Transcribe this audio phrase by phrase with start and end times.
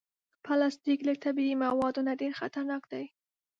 [0.45, 3.05] پلاستيک له طبعي موادو نه ډېر خطرناک دی.